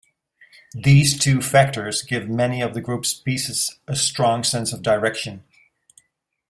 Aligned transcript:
These 0.73 1.19
two 1.19 1.43
factors 1.43 2.01
give 2.01 2.27
many 2.27 2.59
of 2.63 2.73
the 2.73 2.81
group's 2.81 3.13
pieces 3.13 3.77
a 3.87 3.95
strong 3.95 4.43
sense 4.43 4.73
of 4.73 4.81
direction. 4.81 5.43